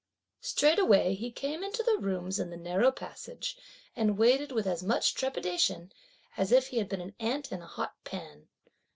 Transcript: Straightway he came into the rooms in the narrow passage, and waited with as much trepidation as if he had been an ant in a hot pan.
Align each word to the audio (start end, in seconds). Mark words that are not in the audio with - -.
Straightway 0.39 1.13
he 1.13 1.29
came 1.29 1.63
into 1.63 1.83
the 1.83 1.99
rooms 1.99 2.39
in 2.39 2.49
the 2.49 2.57
narrow 2.57 2.91
passage, 2.91 3.55
and 3.95 4.17
waited 4.17 4.51
with 4.51 4.65
as 4.65 4.81
much 4.81 5.13
trepidation 5.13 5.93
as 6.37 6.51
if 6.51 6.69
he 6.69 6.79
had 6.79 6.89
been 6.89 7.01
an 7.01 7.13
ant 7.19 7.51
in 7.51 7.61
a 7.61 7.67
hot 7.67 7.93
pan. 8.03 8.47